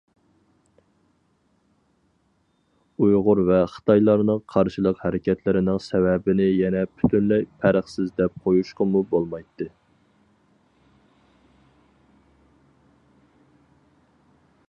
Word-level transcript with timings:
ئۇيغۇر 3.05 3.41
ۋە 3.49 3.59
خىتايلارنىڭ 3.73 4.41
قارشىلىق 4.53 5.03
ھەرىكەتلىرىنىڭ 5.03 5.77
سەۋەبىنى 5.89 6.49
يەنە 6.49 6.83
پۈتۈنلەي 6.95 7.47
پەرقسىز 7.65 8.11
دەپ 8.23 8.41
قويۇشقىمۇ 8.47 9.03
بولمايتتى. 9.13 9.71